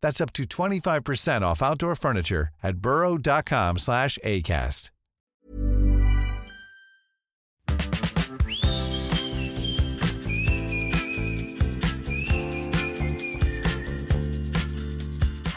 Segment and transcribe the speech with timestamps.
[0.00, 4.90] That's up to 25% off outdoor furniture at burrow.com slash ACAST.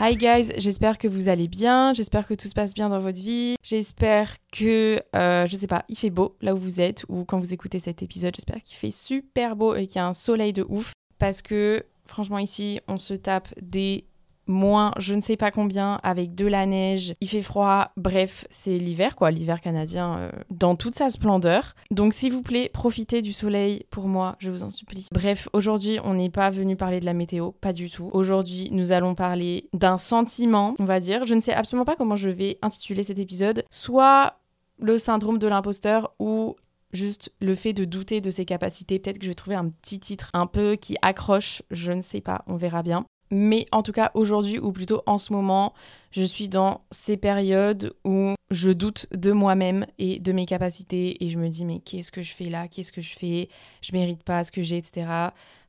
[0.03, 3.19] Hi guys, j'espère que vous allez bien, j'espère que tout se passe bien dans votre
[3.19, 7.23] vie, j'espère que, euh, je sais pas, il fait beau là où vous êtes ou
[7.23, 10.15] quand vous écoutez cet épisode, j'espère qu'il fait super beau et qu'il y a un
[10.15, 14.07] soleil de ouf parce que franchement ici on se tape des
[14.47, 18.77] moins je ne sais pas combien avec de la neige, il fait froid, bref, c'est
[18.77, 21.75] l'hiver quoi, l'hiver canadien euh, dans toute sa splendeur.
[21.89, 25.07] Donc s'il vous plaît, profitez du soleil pour moi, je vous en supplie.
[25.13, 28.09] Bref, aujourd'hui, on n'est pas venu parler de la météo, pas du tout.
[28.13, 31.25] Aujourd'hui, nous allons parler d'un sentiment, on va dire.
[31.25, 34.37] Je ne sais absolument pas comment je vais intituler cet épisode, soit
[34.79, 36.55] le syndrome de l'imposteur ou
[36.93, 38.99] juste le fait de douter de ses capacités.
[38.99, 42.21] Peut-être que je vais trouver un petit titre un peu qui accroche, je ne sais
[42.21, 43.05] pas, on verra bien.
[43.31, 45.73] Mais en tout cas, aujourd'hui, ou plutôt en ce moment,
[46.11, 51.29] je suis dans ces périodes où je doute de moi-même et de mes capacités et
[51.29, 52.67] je me dis, mais qu'est-ce que je fais là?
[52.67, 53.47] Qu'est-ce que je fais?
[53.81, 55.07] Je mérite pas ce que j'ai, etc.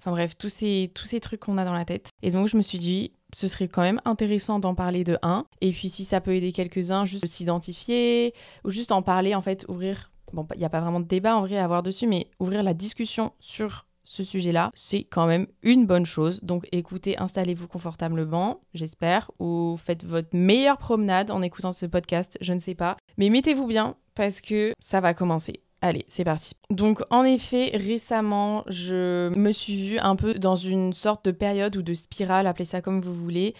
[0.01, 2.09] Enfin bref, tous ces, tous ces trucs qu'on a dans la tête.
[2.23, 5.47] Et donc, je me suis dit, ce serait quand même intéressant d'en parler de un.
[5.61, 8.35] Et puis, si ça peut aider quelques-uns, juste s'identifier
[8.65, 10.11] ou juste en parler, en fait, ouvrir.
[10.33, 12.65] Bon, il n'y a pas vraiment de débat en vrai à avoir dessus, mais ouvrir
[12.65, 16.41] la discussion sur ce sujet-là, c'est quand même une bonne chose.
[16.43, 22.53] Donc écoutez, installez-vous confortablement, j'espère, ou faites votre meilleure promenade en écoutant ce podcast, je
[22.53, 22.97] ne sais pas.
[23.17, 25.61] Mais mettez-vous bien parce que ça va commencer.
[25.81, 26.55] Allez, c'est parti.
[26.71, 31.77] Donc en effet, récemment, je me suis vue un peu dans une sorte de période
[31.77, 33.55] ou de spirale, appelez ça comme vous voulez,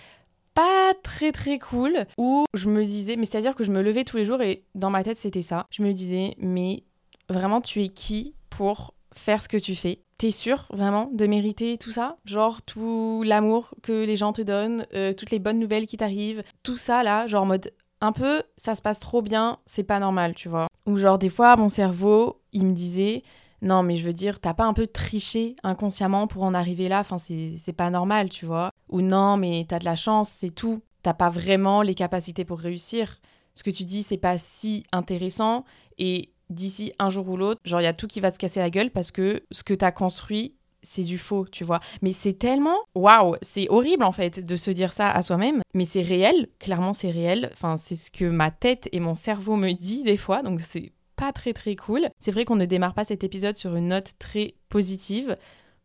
[0.55, 4.19] pas très très cool, où je me disais, mais c'est-à-dire que je me levais tous
[4.19, 5.67] les jours et dans ma tête c'était ça.
[5.71, 6.85] Je me disais, mais
[7.29, 10.01] vraiment tu es qui pour faire ce que tu fais?
[10.23, 12.17] T'es sûr vraiment de mériter tout ça?
[12.25, 16.45] Genre tout l'amour que les gens te donnent, euh, toutes les bonnes nouvelles qui t'arrivent,
[16.63, 19.99] tout ça là, genre en mode un peu ça se passe trop bien, c'est pas
[19.99, 20.69] normal, tu vois?
[20.87, 23.25] Ou genre des fois mon cerveau, il me disait
[23.63, 27.01] non mais je veux dire, t'as pas un peu triché inconsciemment pour en arriver là,
[27.01, 28.71] enfin c'est pas normal, tu vois?
[28.91, 30.83] Ou non mais t'as de la chance, c'est tout.
[31.03, 33.19] T'as pas vraiment les capacités pour réussir.
[33.55, 35.65] Ce que tu dis, c'est pas si intéressant
[35.99, 38.61] et d'ici un jour ou l'autre, genre il y a tout qui va se casser
[38.61, 41.81] la gueule parce que ce que tu as construit, c'est du faux, tu vois.
[42.03, 45.85] Mais c'est tellement waouh, c'est horrible en fait de se dire ça à soi-même, mais
[45.85, 47.51] c'est réel, clairement c'est réel.
[47.53, 50.93] Enfin, c'est ce que ma tête et mon cerveau me dit des fois, donc c'est
[51.17, 52.09] pas très très cool.
[52.19, 55.37] C'est vrai qu'on ne démarre pas cet épisode sur une note très positive.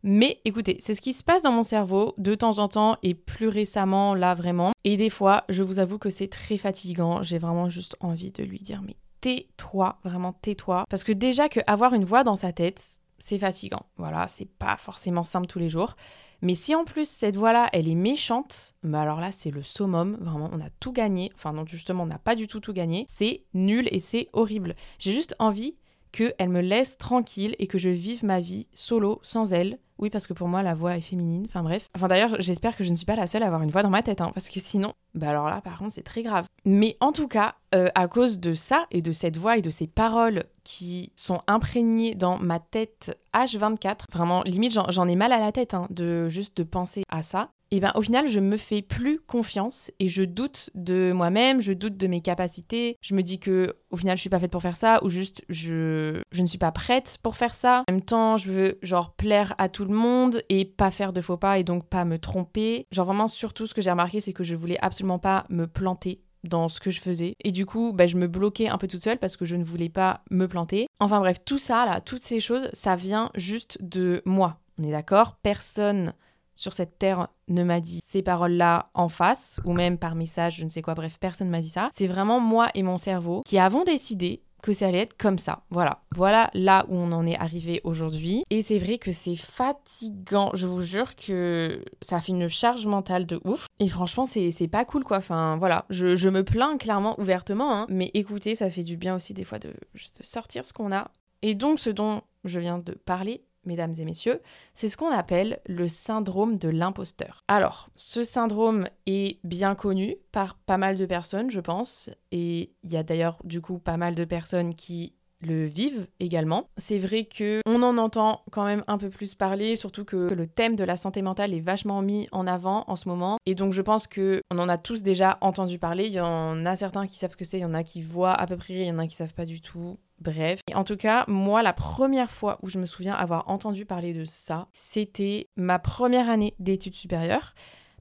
[0.04, 3.14] Mais écoutez, c'est ce qui se passe dans mon cerveau de temps en temps et
[3.14, 4.72] plus récemment là vraiment.
[4.84, 7.22] Et des fois, je vous avoue que c'est très fatigant.
[7.22, 10.84] J'ai vraiment juste envie de lui dire mais tais-toi, vraiment tais-toi.
[10.88, 13.86] Parce que déjà que avoir une voix dans sa tête, c'est fatigant.
[13.96, 15.96] Voilà, c'est pas forcément simple tous les jours.
[16.40, 20.16] Mais si en plus cette voix-là, elle est méchante, bah alors là c'est le summum,
[20.20, 21.32] vraiment on a tout gagné.
[21.34, 23.06] Enfin non justement on n'a pas du tout tout gagné.
[23.08, 24.76] C'est nul et c'est horrible.
[25.00, 25.76] J'ai juste envie
[26.12, 30.28] qu'elle me laisse tranquille et que je vive ma vie solo sans elle oui, parce
[30.28, 31.44] que pour moi, la voix est féminine.
[31.48, 31.88] Enfin bref.
[31.94, 33.90] Enfin d'ailleurs, j'espère que je ne suis pas la seule à avoir une voix dans
[33.90, 36.46] ma tête, hein, parce que sinon, bah alors là, par contre, c'est très grave.
[36.64, 39.70] Mais en tout cas, euh, à cause de ça et de cette voix et de
[39.70, 45.40] ces paroles qui sont imprégnées dans ma tête H24, vraiment, limite, j'en ai mal à
[45.40, 47.50] la tête hein, de juste de penser à ça.
[47.70, 51.72] Et ben au final je me fais plus confiance et je doute de moi-même, je
[51.72, 54.62] doute de mes capacités, je me dis que au final je suis pas faite pour
[54.62, 57.84] faire ça ou juste je je ne suis pas prête pour faire ça.
[57.88, 61.20] En même temps, je veux genre plaire à tout le monde et pas faire de
[61.20, 62.86] faux pas et donc pas me tromper.
[62.92, 66.22] Genre vraiment surtout ce que j'ai remarqué c'est que je voulais absolument pas me planter
[66.44, 67.34] dans ce que je faisais.
[67.42, 69.64] Et du coup, bah, je me bloquais un peu toute seule parce que je ne
[69.64, 70.86] voulais pas me planter.
[71.00, 74.58] Enfin bref, tout ça, là, toutes ces choses, ça vient juste de moi.
[74.78, 75.36] On est d'accord?
[75.42, 76.14] Personne
[76.58, 80.64] sur cette terre ne m'a dit ces paroles-là en face, ou même par message, je
[80.64, 81.88] ne sais quoi, bref, personne m'a dit ça.
[81.92, 85.62] C'est vraiment moi et mon cerveau qui avons décidé que ça allait être comme ça.
[85.70, 86.02] Voilà.
[86.16, 88.42] Voilà là où on en est arrivé aujourd'hui.
[88.50, 90.50] Et c'est vrai que c'est fatigant.
[90.54, 93.68] Je vous jure que ça fait une charge mentale de ouf.
[93.78, 95.18] Et franchement, c'est pas cool quoi.
[95.18, 95.84] Enfin voilà.
[95.90, 97.72] Je, me plains clairement ouvertement.
[97.72, 97.86] Hein.
[97.88, 101.12] Mais écoutez, ça fait du bien aussi des fois de juste sortir ce qu'on a.
[101.42, 104.40] Et donc ce dont je viens de parler, mesdames et messieurs,
[104.72, 107.42] c'est ce qu'on appelle le syndrome de l'imposteur.
[107.48, 112.90] Alors, ce syndrome est bien connu par pas mal de personnes, je pense, et il
[112.90, 116.68] y a d'ailleurs du coup pas mal de personnes qui le vivent également.
[116.76, 120.46] C'est vrai que on en entend quand même un peu plus parler, surtout que le
[120.46, 123.38] thème de la santé mentale est vachement mis en avant en ce moment.
[123.46, 126.06] Et donc je pense que on en a tous déjà entendu parler.
[126.06, 128.02] Il y en a certains qui savent ce que c'est, il y en a qui
[128.02, 129.98] voient à peu près, il y en a qui savent pas du tout.
[130.20, 134.12] Bref, en tout cas, moi, la première fois où je me souviens avoir entendu parler
[134.12, 137.54] de ça, c'était ma première année d'études supérieures.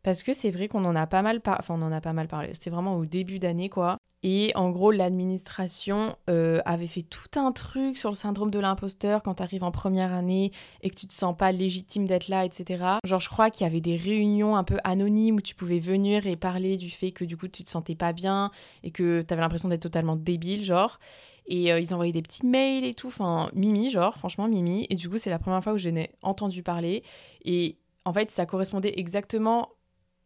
[0.03, 2.13] Parce que c'est vrai qu'on en a pas mal parlé, enfin on en a pas
[2.13, 3.97] mal parlé, c'était vraiment au début d'année quoi.
[4.23, 9.21] Et en gros, l'administration euh, avait fait tout un truc sur le syndrome de l'imposteur
[9.21, 12.45] quand tu arrives en première année et que tu te sens pas légitime d'être là,
[12.45, 12.99] etc.
[13.03, 16.25] Genre, je crois qu'il y avait des réunions un peu anonymes où tu pouvais venir
[16.25, 18.49] et parler du fait que du coup tu te sentais pas bien
[18.83, 20.99] et que tu avais l'impression d'être totalement débile, genre.
[21.47, 23.07] Et euh, ils envoyaient des petits mails et tout.
[23.07, 24.85] Enfin, Mimi, genre, franchement, Mimi.
[24.89, 27.03] Et du coup, c'est la première fois que je n'ai entendu parler.
[27.45, 29.69] Et en fait, ça correspondait exactement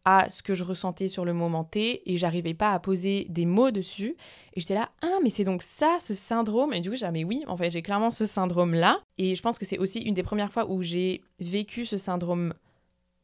[0.06, 3.45] à ce que je ressentais sur le moment T et j'arrivais pas à poser des
[3.45, 4.15] mots dessus
[4.53, 7.23] et j'étais là ah mais c'est donc ça ce syndrome et du coup j'ai mais
[7.23, 10.15] oui en fait j'ai clairement ce syndrome là et je pense que c'est aussi une
[10.15, 12.56] des premières fois où j'ai vécu ce syndrome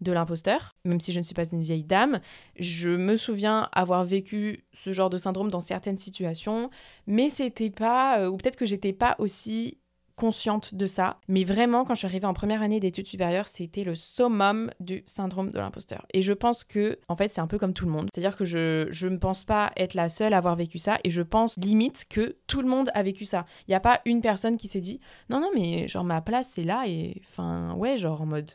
[0.01, 2.19] de l'imposteur, même si je ne suis pas une vieille dame.
[2.59, 6.69] Je me souviens avoir vécu ce genre de syndrome dans certaines situations,
[7.07, 9.79] mais c'était pas, euh, ou peut-être que j'étais pas aussi
[10.17, 11.17] consciente de ça.
[11.27, 15.03] Mais vraiment, quand je suis arrivée en première année d'études supérieures, c'était le summum du
[15.05, 16.05] syndrome de l'imposteur.
[16.11, 18.09] Et je pense que, en fait, c'est un peu comme tout le monde.
[18.11, 21.11] C'est-à-dire que je, je ne pense pas être la seule à avoir vécu ça, et
[21.11, 23.45] je pense limite que tout le monde a vécu ça.
[23.67, 24.99] Il n'y a pas une personne qui s'est dit,
[25.29, 28.51] non, non, mais genre ma place, c'est là, et enfin, ouais, genre en mode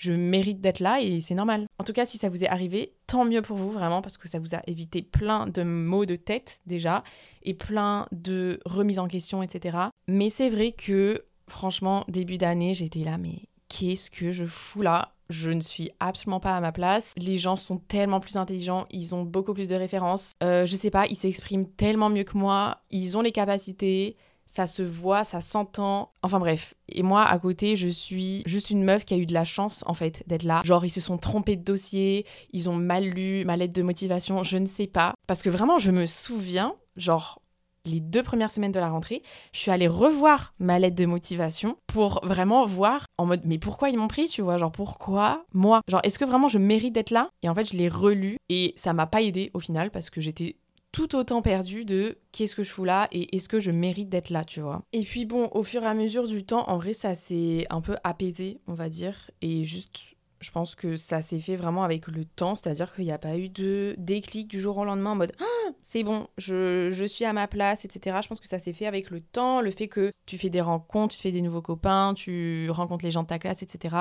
[0.00, 1.66] je mérite d'être là et c'est normal.
[1.78, 4.28] En tout cas, si ça vous est arrivé, tant mieux pour vous vraiment parce que
[4.28, 7.04] ça vous a évité plein de maux de tête déjà
[7.42, 9.76] et plein de remises en question, etc.
[10.08, 15.12] Mais c'est vrai que franchement, début d'année, j'étais là, mais qu'est-ce que je fous là?
[15.28, 17.12] Je ne suis absolument pas à ma place.
[17.16, 20.32] Les gens sont tellement plus intelligents, ils ont beaucoup plus de références.
[20.42, 24.16] Euh, je sais pas, ils s'expriment tellement mieux que moi, ils ont les capacités
[24.50, 26.12] ça se voit, ça s'entend.
[26.22, 26.74] Enfin bref.
[26.88, 29.84] Et moi, à côté, je suis juste une meuf qui a eu de la chance,
[29.86, 30.60] en fait, d'être là.
[30.64, 34.42] Genre, ils se sont trompés de dossier, ils ont mal lu ma lettre de motivation,
[34.42, 35.14] je ne sais pas.
[35.28, 37.40] Parce que vraiment, je me souviens, genre,
[37.86, 41.76] les deux premières semaines de la rentrée, je suis allée revoir ma lettre de motivation
[41.86, 45.80] pour vraiment voir en mode mais pourquoi ils m'ont pris, tu vois, genre pourquoi moi?
[45.88, 47.30] Genre est-ce que vraiment je mérite d'être là?
[47.42, 50.20] Et en fait, je l'ai relu et ça m'a pas aidé au final parce que
[50.20, 50.56] j'étais
[50.92, 54.30] tout autant perdu de qu'est-ce que je fous là et est-ce que je mérite d'être
[54.30, 54.82] là, tu vois.
[54.92, 57.80] Et puis bon, au fur et à mesure du temps, en vrai, ça s'est un
[57.80, 62.06] peu apaisé, on va dire, et juste je pense que ça s'est fait vraiment avec
[62.08, 65.16] le temps, c'est-à-dire qu'il n'y a pas eu de déclic du jour au lendemain en
[65.16, 68.18] mode ah, c'est bon, je, je, suis à ma place, etc.
[68.22, 70.60] Je pense que ça s'est fait avec le temps, le fait que tu fais des
[70.60, 73.94] rencontres, tu fais des nouveaux copains, tu rencontres les gens de ta classe, etc.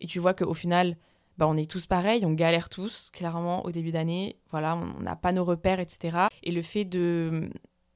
[0.00, 0.96] Et tu vois qu'au final,
[1.38, 4.36] bah, on est tous pareils, on galère tous, clairement, au début d'année.
[4.50, 6.28] Voilà, on n'a pas nos repères, etc.
[6.42, 7.50] Et le fait de,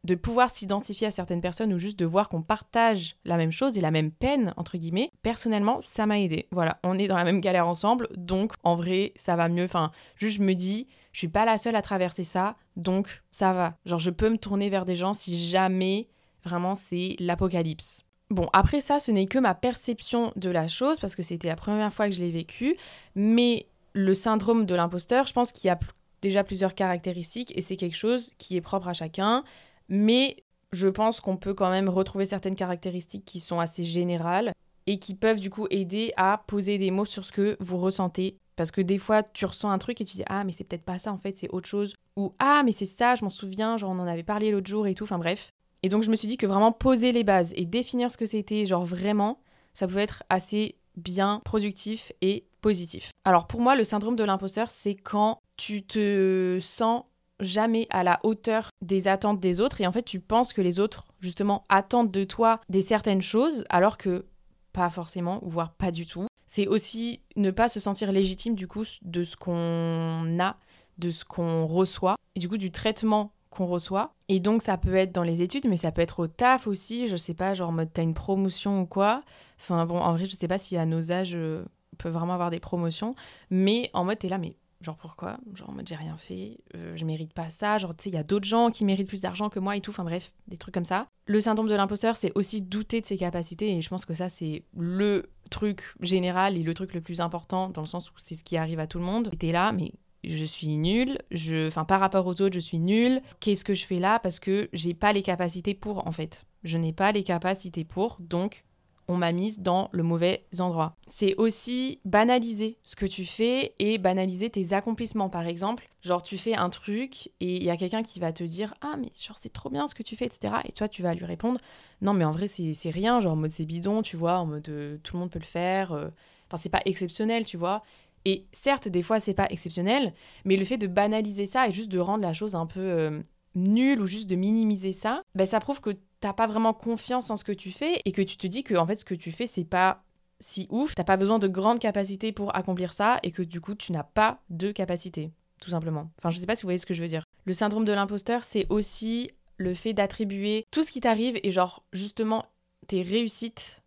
[0.04, 3.76] de pouvoir s'identifier à certaines personnes ou juste de voir qu'on partage la même chose
[3.76, 6.48] et la même peine, entre guillemets, personnellement, ça m'a aidé.
[6.50, 9.64] Voilà, on est dans la même galère ensemble, donc en vrai, ça va mieux.
[9.64, 13.52] Enfin, juste je me dis, je suis pas la seule à traverser ça, donc ça
[13.52, 13.74] va.
[13.84, 16.08] Genre, je peux me tourner vers des gens si jamais
[16.42, 18.04] vraiment c'est l'apocalypse.
[18.30, 21.56] Bon, après ça, ce n'est que ma perception de la chose, parce que c'était la
[21.56, 22.76] première fois que je l'ai vécu,
[23.16, 25.78] mais le syndrome de l'imposteur, je pense qu'il y a
[26.22, 29.42] déjà plusieurs caractéristiques, et c'est quelque chose qui est propre à chacun,
[29.88, 30.36] mais
[30.70, 34.52] je pense qu'on peut quand même retrouver certaines caractéristiques qui sont assez générales,
[34.86, 38.36] et qui peuvent du coup aider à poser des mots sur ce que vous ressentez.
[38.56, 40.84] Parce que des fois, tu ressens un truc et tu dis Ah, mais c'est peut-être
[40.84, 41.94] pas ça en fait, c'est autre chose.
[42.16, 44.86] Ou Ah, mais c'est ça, je m'en souviens, genre on en avait parlé l'autre jour
[44.86, 45.04] et tout.
[45.04, 45.50] Enfin bref,
[45.82, 48.26] et donc je me suis dit que vraiment poser les bases et définir ce que
[48.26, 49.40] c'était, genre vraiment,
[49.74, 53.10] ça pouvait être assez bien productif et positif.
[53.24, 57.04] Alors pour moi, le syndrome de l'imposteur, c'est quand tu te sens
[57.40, 60.78] jamais à la hauteur des attentes des autres et en fait tu penses que les
[60.78, 64.26] autres justement attendent de toi des certaines choses alors que
[64.72, 66.26] pas forcément, voire pas du tout.
[66.46, 70.56] C'est aussi ne pas se sentir légitime du coup de ce qu'on a,
[70.98, 74.14] de ce qu'on reçoit et du coup du traitement qu'on reçoit.
[74.28, 77.08] Et donc ça peut être dans les études, mais ça peut être au taf aussi,
[77.08, 79.22] je sais pas, genre mode t'as une promotion ou quoi.
[79.58, 82.34] Enfin bon, en vrai, je sais pas si à nos âges, euh, on peut vraiment
[82.34, 83.14] avoir des promotions,
[83.50, 85.38] mais en mode t'es là, mais genre pourquoi?
[85.54, 88.14] Genre en mode j'ai rien fait, euh, je mérite pas ça, genre tu sais, il
[88.14, 90.56] y a d'autres gens qui méritent plus d'argent que moi et tout, enfin bref, des
[90.56, 91.08] trucs comme ça.
[91.26, 94.28] Le syndrome de l'imposteur, c'est aussi douter de ses capacités, et je pense que ça,
[94.28, 98.36] c'est le truc général et le truc le plus important, dans le sens où c'est
[98.36, 99.30] ce qui arrive à tout le monde.
[99.38, 99.92] T'es là, mais
[100.24, 103.22] je suis nulle, je, enfin par rapport aux autres, je suis nulle.
[103.40, 106.46] Qu'est-ce que je fais là Parce que j'ai pas les capacités pour, en fait.
[106.62, 108.64] Je n'ai pas les capacités pour, donc
[109.10, 110.94] on m'a mise dans le mauvais endroit.
[111.08, 115.28] C'est aussi banaliser ce que tu fais et banaliser tes accomplissements.
[115.28, 118.44] Par exemple, genre tu fais un truc et il y a quelqu'un qui va te
[118.44, 120.54] dire Ah, mais genre c'est trop bien ce que tu fais, etc.
[120.64, 121.58] Et toi, tu vas lui répondre
[122.02, 124.68] Non, mais en vrai, c'est rien, genre en mode c'est bidon, tu vois, en mode
[124.68, 125.90] euh, tout le monde peut le faire.
[125.90, 126.08] Euh.
[126.46, 127.82] Enfin, c'est pas exceptionnel, tu vois.
[128.24, 130.12] Et certes, des fois, c'est pas exceptionnel,
[130.44, 133.22] mais le fait de banaliser ça et juste de rendre la chose un peu euh,
[133.54, 137.36] nulle ou juste de minimiser ça, ben, ça prouve que t'as pas vraiment confiance en
[137.36, 139.32] ce que tu fais et que tu te dis que en fait ce que tu
[139.32, 140.04] fais c'est pas
[140.38, 143.74] si ouf, t'as pas besoin de grandes capacités pour accomplir ça et que du coup
[143.74, 146.10] tu n'as pas de capacité, tout simplement.
[146.18, 147.24] Enfin, je sais pas si vous voyez ce que je veux dire.
[147.44, 151.84] Le syndrome de l'imposteur, c'est aussi le fait d'attribuer tout ce qui t'arrive et genre
[151.92, 152.46] justement
[152.86, 153.79] tes réussites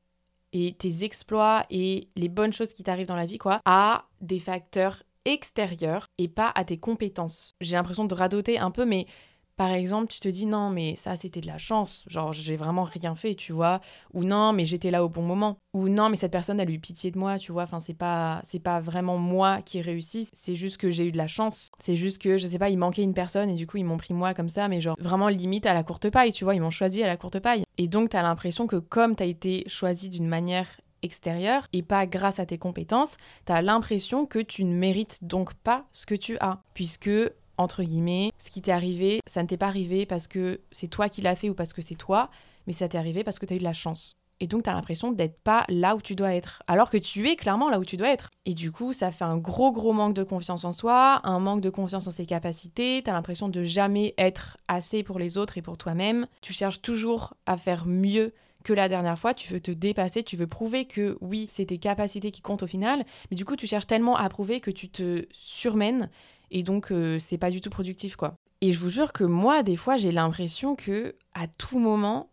[0.54, 4.40] et tes exploits et les bonnes choses qui t'arrivent dans la vie, quoi, à des
[4.40, 7.56] facteurs extérieurs et pas à tes compétences.
[7.60, 9.08] J'ai l'impression de radoter un peu, mais
[9.56, 12.84] par exemple, tu te dis non, mais ça c'était de la chance, genre j'ai vraiment
[12.84, 13.82] rien fait, tu vois,
[14.14, 16.80] ou non, mais j'étais là au bon moment, ou non, mais cette personne a eu
[16.80, 20.28] pitié de moi, tu vois, enfin c'est pas c'est pas vraiment moi qui ai réussi,
[20.34, 22.78] c'est juste que j'ai eu de la chance, c'est juste que je sais pas, il
[22.78, 25.30] manquait une personne et du coup ils m'ont pris moi comme ça, mais genre vraiment
[25.30, 27.64] limite à la courte paille, tu vois, ils m'ont choisi à la courte paille.
[27.78, 30.68] Et donc t'as l'impression que comme t'as été choisi d'une manière
[31.04, 35.86] extérieure et pas grâce à tes compétences, t'as l'impression que tu ne mérites donc pas
[35.92, 37.10] ce que tu as, puisque
[37.58, 41.10] entre guillemets, ce qui t'est arrivé, ça ne t'est pas arrivé parce que c'est toi
[41.10, 42.30] qui l'as fait ou parce que c'est toi,
[42.68, 44.14] mais ça t'est arrivé parce que t'as eu de la chance.
[44.40, 47.36] Et donc, t'as l'impression d'être pas là où tu dois être, alors que tu es
[47.36, 48.30] clairement là où tu dois être.
[48.46, 51.62] Et du coup, ça fait un gros, gros manque de confiance en soi, un manque
[51.62, 53.02] de confiance en ses capacités.
[53.04, 56.28] T'as l'impression de jamais être assez pour les autres et pour toi-même.
[56.42, 58.34] Tu cherches toujours à faire mieux
[58.64, 61.78] que la dernière fois, tu veux te dépasser, tu veux prouver que oui, c'est tes
[61.78, 64.90] capacités qui comptent au final, mais du coup, tu cherches tellement à prouver que tu
[64.90, 66.10] te surmènes
[66.54, 68.36] et donc euh, c'est pas du tout productif quoi.
[68.62, 72.30] Et je vous jure que moi des fois j'ai l'impression que à tout moment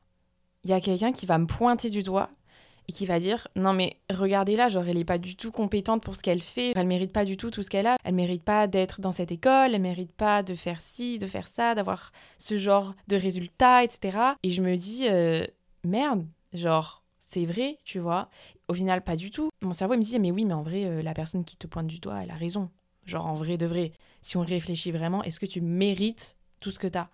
[0.62, 2.30] il y a quelqu'un qui va me pointer du doigt
[2.86, 6.02] et qui va dire non mais regardez là genre elle est pas du tout compétente
[6.02, 6.72] pour ce qu'elle fait.
[6.76, 7.96] Elle mérite pas du tout tout ce qu'elle a.
[8.04, 9.74] Elle mérite pas d'être dans cette école.
[9.74, 14.18] Elle mérite pas de faire ci de faire ça d'avoir ce genre de résultats etc
[14.42, 15.46] et je me dis euh,
[15.82, 18.28] merde genre c'est vrai tu vois.
[18.68, 21.00] Au final pas du tout mon cerveau me dit mais oui mais en vrai euh,
[21.00, 22.68] la personne qui te pointe du doigt elle a raison
[23.04, 23.92] Genre en vrai de vrai,
[24.22, 27.10] si on réfléchit vraiment, est-ce que tu mérites tout ce que tu as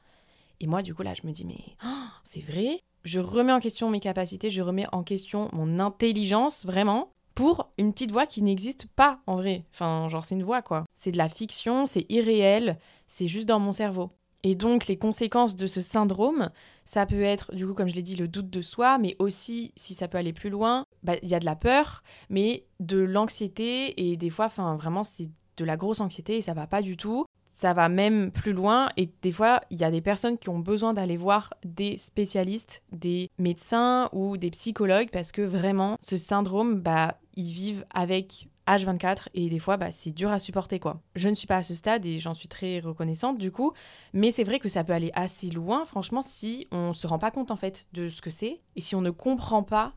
[0.61, 2.81] Et moi, du coup, là, je me dis, mais oh, c'est vrai?
[3.05, 7.93] Je remets en question mes capacités, je remets en question mon intelligence, vraiment, pour une
[7.93, 9.65] petite voix qui n'existe pas en vrai.
[9.73, 10.85] Enfin, genre, c'est une voix, quoi.
[10.95, 14.11] C'est de la fiction, c'est irréel, c'est juste dans mon cerveau.
[14.43, 16.51] Et donc, les conséquences de ce syndrome,
[16.85, 19.73] ça peut être, du coup, comme je l'ai dit, le doute de soi, mais aussi,
[19.77, 22.99] si ça peut aller plus loin, bah, il y a de la peur, mais de
[22.99, 26.83] l'anxiété, et des fois, enfin, vraiment, c'est de la grosse anxiété et ça va pas
[26.83, 27.25] du tout.
[27.47, 30.59] Ça va même plus loin et des fois, il y a des personnes qui ont
[30.59, 36.81] besoin d'aller voir des spécialistes, des médecins ou des psychologues parce que vraiment, ce syndrome,
[36.81, 41.01] bah, ils vivent avec H24 et des fois bah, c'est dur à supporter quoi.
[41.15, 43.73] Je ne suis pas à ce stade et j'en suis très reconnaissante du coup,
[44.13, 47.31] mais c'est vrai que ça peut aller assez loin franchement si on se rend pas
[47.31, 49.95] compte en fait de ce que c'est et si on ne comprend pas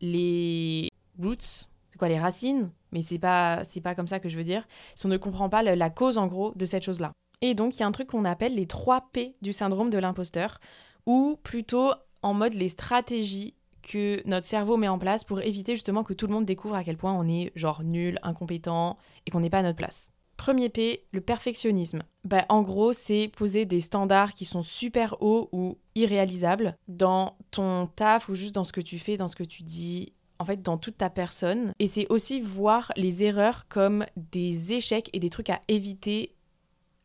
[0.00, 2.70] les roots, c'est quoi les racines?
[2.90, 4.66] Mais c'est pas c'est pas comme ça que je veux dire.
[4.94, 7.12] Si on ne comprend pas la cause en gros de cette chose-là.
[7.42, 9.98] Et donc il y a un truc qu'on appelle les 3 P du syndrome de
[9.98, 10.58] l'imposteur
[11.06, 16.04] ou plutôt en mode les stratégies que notre cerveau met en place pour éviter justement
[16.04, 18.96] que tout le monde découvre à quel point on est genre nul, incompétent
[19.26, 20.08] et qu'on n'est pas à notre place.
[20.36, 22.02] Premier P, le perfectionnisme.
[22.24, 27.86] Bah, en gros, c'est poser des standards qui sont super hauts ou irréalisables dans ton
[27.86, 30.60] taf ou juste dans ce que tu fais, dans ce que tu dis, en fait
[30.60, 31.72] dans toute ta personne.
[31.78, 36.34] Et c'est aussi voir les erreurs comme des échecs et des trucs à éviter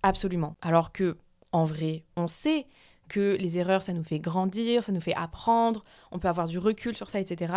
[0.04, 0.56] absolument.
[0.62, 1.18] Alors que,
[1.52, 2.68] en vrai, on sait
[3.08, 6.58] que les erreurs, ça nous fait grandir, ça nous fait apprendre, on peut avoir du
[6.58, 7.54] recul sur ça, etc.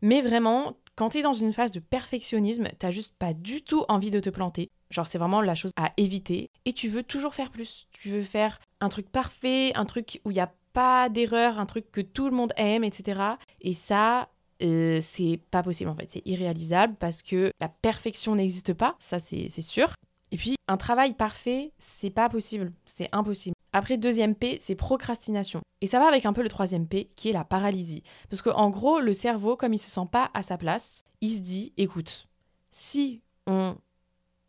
[0.00, 4.10] Mais vraiment, Quand t'es dans une phase de perfectionnisme, t'as juste pas du tout envie
[4.10, 4.70] de te planter.
[4.90, 6.50] Genre, c'est vraiment la chose à éviter.
[6.66, 7.88] Et tu veux toujours faire plus.
[7.92, 11.66] Tu veux faire un truc parfait, un truc où il n'y a pas d'erreur, un
[11.66, 13.20] truc que tout le monde aime, etc.
[13.62, 14.28] Et ça,
[14.62, 16.10] euh, c'est pas possible en fait.
[16.10, 18.96] C'est irréalisable parce que la perfection n'existe pas.
[18.98, 19.92] Ça, c'est sûr.
[20.30, 22.72] Et puis, un travail parfait, c'est pas possible.
[22.86, 23.54] C'est impossible.
[23.74, 25.60] Après, deuxième P, c'est procrastination.
[25.80, 28.02] Et ça va avec un peu le troisième P, qui est la paralysie.
[28.30, 31.40] Parce qu'en gros, le cerveau, comme il se sent pas à sa place, il se
[31.40, 32.28] dit, écoute,
[32.70, 33.76] si on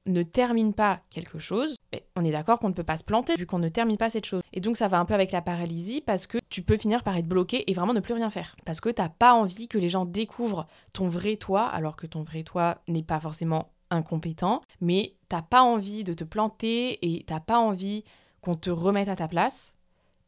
[0.05, 1.75] ne termine pas quelque chose,
[2.15, 4.25] on est d'accord qu'on ne peut pas se planter vu qu'on ne termine pas cette
[4.25, 4.41] chose.
[4.53, 7.17] Et donc ça va un peu avec la paralysie parce que tu peux finir par
[7.17, 8.55] être bloqué et vraiment ne plus rien faire.
[8.65, 12.23] Parce que t'as pas envie que les gens découvrent ton vrai toi, alors que ton
[12.23, 17.39] vrai toi n'est pas forcément incompétent, mais t'as pas envie de te planter et t'as
[17.39, 18.03] pas envie
[18.41, 19.75] qu'on te remette à ta place.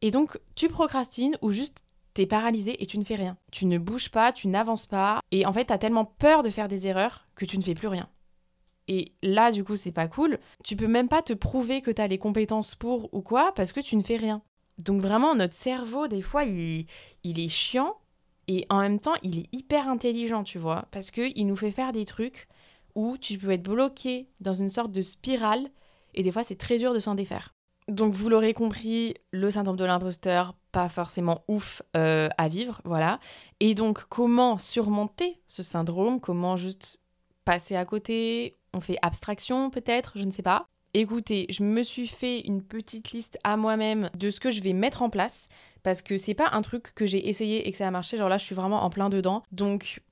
[0.02, 1.82] Et donc, tu procrastines ou juste
[2.14, 3.36] t'es paralysé et tu ne fais rien.
[3.52, 5.20] Tu ne bouges pas, tu n'avances pas.
[5.32, 7.88] Et en fait, t'as tellement peur de faire des erreurs que tu ne fais plus
[7.88, 8.08] rien.
[8.88, 10.38] Et là, du coup, c'est pas cool.
[10.64, 13.80] Tu peux même pas te prouver que t'as les compétences pour ou quoi parce que
[13.80, 14.42] tu ne fais rien.
[14.78, 16.86] Donc vraiment, notre cerveau, des fois, il,
[17.24, 17.96] il est chiant
[18.48, 21.92] et en même temps, il est hyper intelligent, tu vois, parce qu'il nous fait faire
[21.92, 22.46] des trucs
[22.94, 25.68] où tu peux être bloqué dans une sorte de spirale
[26.14, 27.52] et des fois, c'est très dur de s'en défaire.
[27.88, 33.20] Donc vous l'aurez compris, le syndrome de l'imposteur, pas forcément ouf euh, à vivre, voilà.
[33.60, 36.20] Et donc comment surmonter ce syndrome?
[36.20, 36.98] Comment juste
[37.44, 40.66] passer à côté On fait abstraction peut-être, je ne sais pas.
[40.92, 44.74] Écoutez, je me suis fait une petite liste à moi-même de ce que je vais
[44.74, 45.48] mettre en place
[45.82, 48.18] parce que c'est pas un truc que j'ai essayé et que ça a marché.
[48.18, 49.42] Genre là, je suis vraiment en plein dedans.
[49.50, 50.02] Donc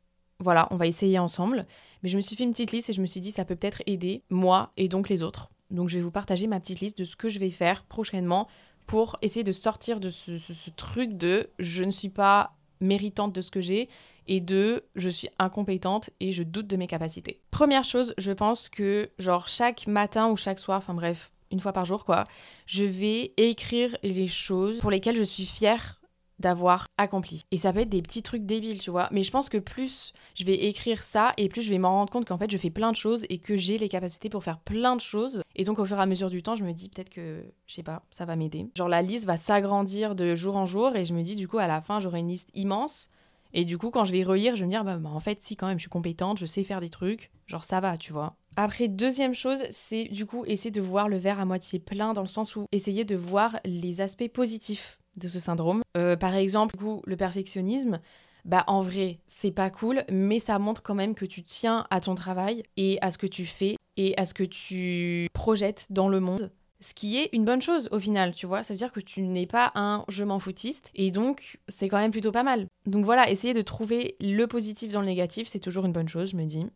[0.40, 1.66] voilà, on va essayer ensemble.
[2.02, 3.54] Mais je me suis fait une petite liste et je me suis dit ça peut
[3.54, 5.50] peut-être aider moi et donc les autres.
[5.70, 8.48] Donc je vais vous partager ma petite liste de ce que je vais faire prochainement
[8.86, 13.50] pour essayer de sortir de ce, truc de je ne suis pas méritante de ce
[13.50, 13.90] que j'ai
[14.26, 17.40] et de je suis incompétente et je doute de mes capacités.
[17.50, 21.72] Première chose, je pense que genre chaque matin ou chaque soir, enfin bref, une fois
[21.72, 22.24] par jour quoi,
[22.66, 26.00] je vais écrire les choses pour lesquelles je suis fière
[26.38, 27.42] d'avoir accompli.
[27.52, 29.08] Et ça peut être des petits trucs débiles, tu vois.
[29.12, 32.12] Mais je pense que plus je vais écrire ça et plus je vais m'en rendre
[32.12, 34.58] compte qu'en fait je fais plein de choses et que j'ai les capacités pour faire
[34.58, 35.42] plein de choses.
[35.54, 37.74] Et donc au fur et à mesure du temps, je me dis peut-être que, je
[37.74, 38.66] sais pas, ça va m'aider.
[38.76, 41.58] Genre la liste va s'agrandir de jour en jour et je me dis du coup
[41.58, 43.08] à la fin j'aurai une liste immense.
[43.54, 45.40] Et du coup quand je vais relire, je vais me dire bah, bah en fait
[45.40, 47.30] si quand même je suis compétente, je sais faire des trucs.
[47.46, 48.36] Genre ça va, tu vois.
[48.56, 52.20] Après, deuxième chose, c'est du coup essayer de voir le verre à moitié plein dans
[52.20, 55.82] le sens où essayer de voir les aspects positifs de ce syndrome.
[55.96, 58.00] Euh, par exemple, le perfectionnisme,
[58.44, 62.00] bah en vrai, c'est pas cool, mais ça montre quand même que tu tiens à
[62.00, 66.08] ton travail et à ce que tu fais et à ce que tu projettes dans
[66.08, 66.52] le monde.
[66.84, 68.62] Ce qui est une bonne chose au final, tu vois.
[68.62, 71.96] Ça veut dire que tu n'es pas un je m'en foutiste et donc c'est quand
[71.96, 72.66] même plutôt pas mal.
[72.84, 76.32] Donc voilà, essayer de trouver le positif dans le négatif, c'est toujours une bonne chose,
[76.32, 76.66] je me dis.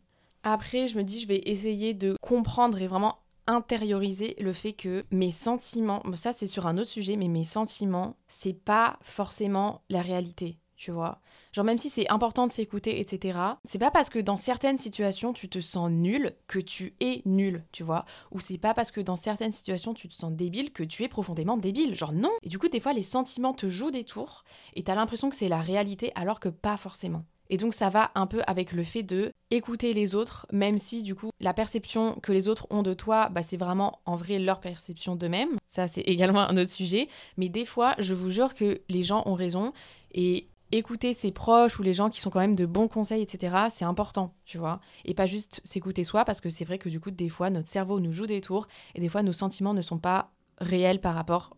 [0.41, 5.05] Après, je me dis, je vais essayer de comprendre et vraiment intérioriser le fait que
[5.11, 10.01] mes sentiments, ça c'est sur un autre sujet, mais mes sentiments, c'est pas forcément la
[10.01, 11.19] réalité, tu vois.
[11.51, 13.37] Genre même si c'est important de s'écouter, etc.
[13.65, 17.65] C'est pas parce que dans certaines situations tu te sens nul que tu es nul,
[17.71, 18.05] tu vois.
[18.31, 21.09] Ou c'est pas parce que dans certaines situations tu te sens débile que tu es
[21.09, 21.95] profondément débile.
[21.95, 22.31] Genre non.
[22.43, 25.35] Et du coup des fois les sentiments te jouent des tours et t'as l'impression que
[25.35, 27.25] c'est la réalité alors que pas forcément.
[27.49, 31.01] Et donc ça va un peu avec le fait de écouter les autres, même si
[31.01, 34.37] du coup la perception que les autres ont de toi, bah, c'est vraiment en vrai
[34.39, 35.57] leur perception d'eux-mêmes.
[35.65, 37.07] Ça c'est également un autre sujet.
[37.37, 39.73] Mais des fois, je vous jure que les gens ont raison
[40.13, 43.55] et écouter ses proches ou les gens qui sont quand même de bons conseils, etc.,
[43.69, 44.79] c'est important, tu vois.
[45.05, 47.67] Et pas juste s'écouter soi, parce que c'est vrai que du coup, des fois, notre
[47.67, 51.15] cerveau nous joue des tours et des fois, nos sentiments ne sont pas réels par
[51.15, 51.55] rapport.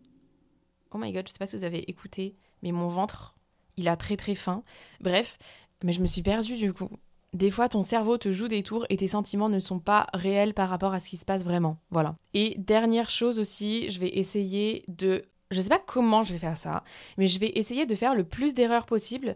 [0.94, 3.36] Oh my god, je sais pas si vous avez écouté, mais mon ventre,
[3.78, 4.64] il a très très faim.
[5.00, 5.38] Bref,
[5.84, 6.90] mais je me suis perdue du coup.
[7.34, 10.54] Des fois, ton cerveau te joue des tours et tes sentiments ne sont pas réels
[10.54, 11.78] par rapport à ce qui se passe vraiment.
[11.90, 12.18] Voilà.
[12.34, 15.24] Et dernière chose aussi, je vais essayer de.
[15.52, 16.84] Je sais pas comment je vais faire ça,
[17.18, 19.36] mais je vais essayer de faire le plus d'erreurs possible.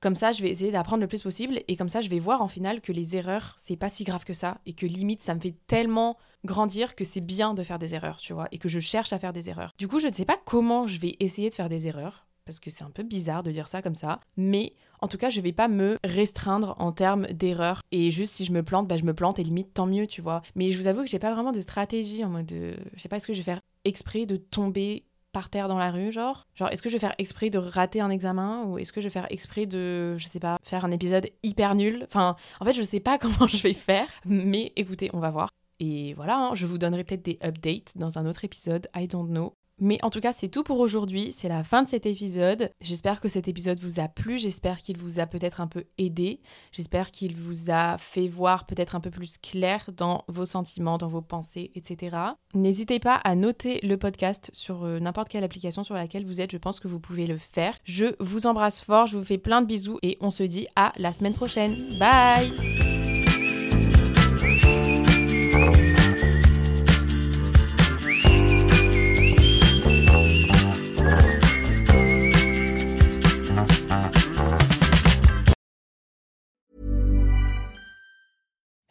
[0.00, 2.42] Comme ça, je vais essayer d'apprendre le plus possible et comme ça, je vais voir
[2.42, 5.34] en final que les erreurs, c'est pas si grave que ça et que limite, ça
[5.34, 8.68] me fait tellement grandir que c'est bien de faire des erreurs, tu vois, et que
[8.68, 9.72] je cherche à faire des erreurs.
[9.78, 12.60] Du coup, je ne sais pas comment je vais essayer de faire des erreurs parce
[12.60, 15.40] que c'est un peu bizarre de dire ça comme ça, mais en tout cas, je
[15.40, 17.82] vais pas me restreindre en termes d'erreurs.
[17.90, 20.20] Et juste si je me plante, bah, je me plante et limite tant mieux, tu
[20.20, 20.42] vois.
[20.54, 22.76] Mais je vous avoue que j'ai pas vraiment de stratégie en mode de.
[22.94, 25.04] Je sais pas, est-ce que je vais faire exprès de tomber
[25.34, 28.00] par terre dans la rue, genre Genre, est-ce que je vais faire exprès de rater
[28.00, 30.90] un examen ou est-ce que je vais faire exprès de, je sais pas, faire un
[30.90, 32.04] épisode hyper nul?
[32.06, 35.50] Enfin, en fait, je sais pas comment je vais faire, mais écoutez, on va voir.
[35.80, 39.28] Et voilà, hein, je vous donnerai peut-être des updates dans un autre épisode, I don't
[39.28, 39.54] know.
[39.80, 41.32] Mais en tout cas, c'est tout pour aujourd'hui.
[41.32, 42.70] C'est la fin de cet épisode.
[42.80, 44.38] J'espère que cet épisode vous a plu.
[44.38, 46.40] J'espère qu'il vous a peut-être un peu aidé.
[46.72, 51.08] J'espère qu'il vous a fait voir peut-être un peu plus clair dans vos sentiments, dans
[51.08, 52.16] vos pensées, etc.
[52.54, 56.52] N'hésitez pas à noter le podcast sur euh, n'importe quelle application sur laquelle vous êtes.
[56.52, 57.76] Je pense que vous pouvez le faire.
[57.84, 59.06] Je vous embrasse fort.
[59.06, 61.98] Je vous fais plein de bisous et on se dit à la semaine prochaine.
[61.98, 62.52] Bye